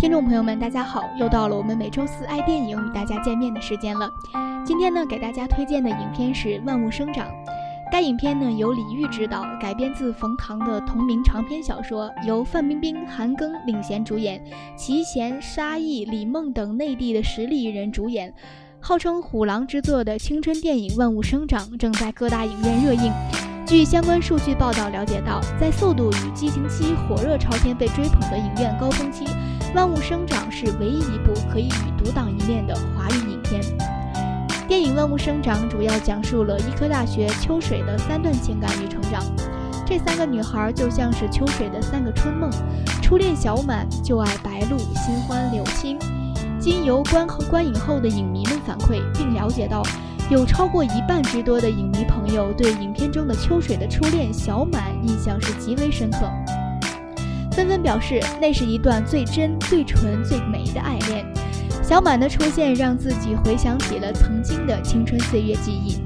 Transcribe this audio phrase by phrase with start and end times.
[0.00, 1.04] 听众朋友们，大家好！
[1.18, 4.10] 又到了我们每周四爱电影与大家见面的时间了。
[4.64, 7.28] 今天呢，给大家推荐的影片是《万物生长》。
[7.92, 14.42] 该影片呢由李玉执导，改编自冯唐的同名长篇小说，由范冰冰、韩庚领衔主演，
[14.74, 18.32] 齐贤、沙溢、李梦等内地的实力艺人主演。
[18.80, 23.12] 号称虎狼之作的青春电影《万物生长》正在各大影院热映。
[23.66, 29.24] 据相关数据报道了解到，在《速度与激情七》火热朝天被追捧的影院高峰期，
[29.72, 33.62] 《万物生长》是唯一一部可以与独当一面的华语影片。
[34.66, 39.22] 电影《万物生长》主要讲述了医科大学秋水的三段情感与成长。
[39.86, 42.50] 这三个女孩就像是秋水的三个春梦：
[43.00, 45.96] 初恋小满，旧爱白露，新欢柳青。
[46.58, 49.82] 经由观观影后的影迷们反馈，并了解到。
[50.30, 56.30] 有超过一半之多的影迷朋友对影片中的秋水的初恋小满印象是极为深刻，
[57.52, 61.24] 纷纷表示那是一段最真、最纯、最美的爱恋。
[61.82, 65.98] 小满的出现让自己回想起了曾经的青春岁月记忆。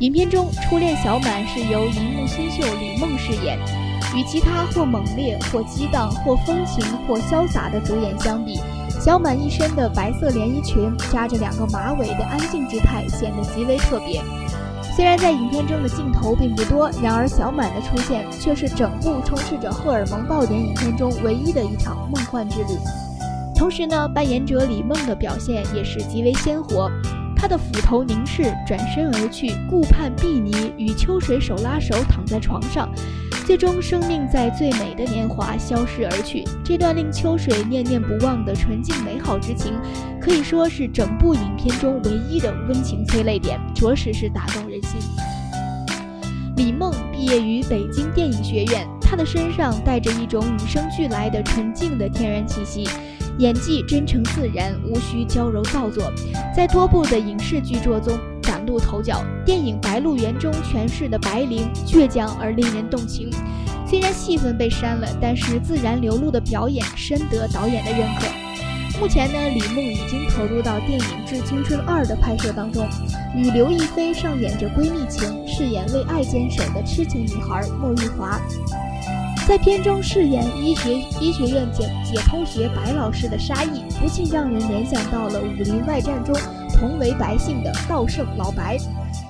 [0.00, 3.56] 影片中初恋小满是由荧幕新秀李梦饰演，
[4.16, 8.58] 与其他或猛烈、或激荡、或风情、或潇洒的主演相比。
[9.00, 14.20] 小满一身的白色连衣裙，扎着两个马尾的安静姿态显得极为特别。
[14.94, 22.78] 虽然在影片中的镜头并不多，然而小满的出现却是整部充斥着荷尔蒙爆点影片中唯一的一场梦幻之旅。
[23.56, 26.88] 同时呢，扮演者李梦的表现也是极为鲜活。
[27.36, 32.88] 她的斧头凝视，转身而去，顾盼碧泥，与秋水手拉手躺在床上。
[33.46, 36.44] 最终，生命在最美的年华消失而去。
[36.64, 39.74] 这段令秋水念念不忘的纯净美好之情，
[40.18, 44.98] 可以说是整部影片中唯一的温情催泪点，着实是打动人心。
[46.56, 52.88] 李梦毕业于北京电影学院，她的身上带着一种与生俱来的纯净的天然气息，
[53.38, 56.10] 演技真诚自然，无需娇柔造作，
[56.56, 58.18] 在多部的影视剧作中。
[58.64, 63.30] 露头角，电影《白鹿原》中诠释的白灵倔强而令人动情。
[63.86, 68.26] 虽然戏份被删了，但是自然流露的表演深得导演的认可。
[69.00, 72.86] 目前呢，李梦已经投入到电影《致青春二》的拍摄当中，
[73.36, 78.40] 与刘亦菲上演着闺蜜情，饰演为爱坚守的痴情女孩莫玉华。
[79.46, 86.34] 在片中饰演医学医学院解解剖学白老师的沙溢，不禁让人联想到了《武林外传》中。
[86.74, 88.76] 同为白姓的道圣老白，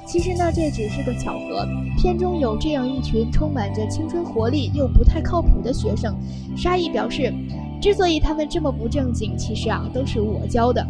[0.07, 1.67] 其实呢，这只是个巧合。
[1.97, 6.17] 片中有这样一群充满着青春活力又不太靠谱的学生，
[6.57, 7.33] 沙溢表示，
[7.81, 10.85] 之所以他们这么不正经，其实啊，都是我教的。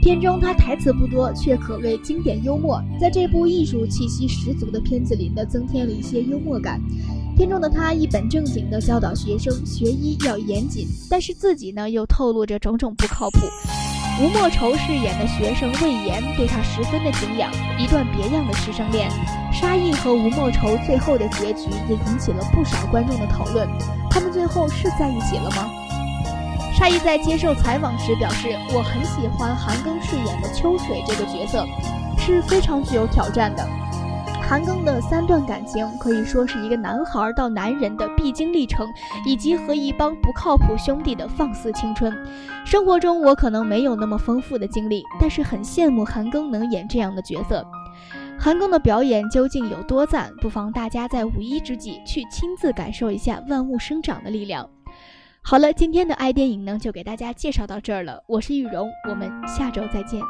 [0.00, 6.80] 片中他台词不多，却可谓经典幽默，在这部艺术气息十足的片子里呢，增添了一些幽默感。
[7.36, 13.38] 片中的他一本正经地教导学生学医要严谨，但是自己呢，又透露着种种不靠谱。
[14.20, 19.08] 吴莫愁饰演的学生魏延对他十分的敬仰，一段别样的师生恋。
[19.52, 23.68] 沙溢和吴莫愁最后的结局也引起了不少观众的讨论，
[24.10, 25.70] 他们最后是在一起了吗？
[26.74, 31.64] 沙溢在接受采访时表示：“我很喜欢韩庚饰演的秋水这个角色，
[32.18, 33.64] 是非常具有挑战的。”
[34.48, 38.88] 韩庚的三段感情可以说是一个男孩到男人的必经历程，
[39.26, 42.10] 以及和一帮不靠谱兄弟的放肆青春。
[42.64, 47.62] 生活中我可能没有那么丰富的经历，但是很羡慕韩庚能演这样的角色。
[48.38, 50.32] 韩庚的表演究竟有多赞？
[50.40, 54.66] 不妨大家在五一之际去亲自感受一下万物生长的力量。
[55.42, 58.22] 好了，今天的爱电影呢就给大家介绍到这儿了。
[58.26, 60.22] 我是雨荣，我们下周再见。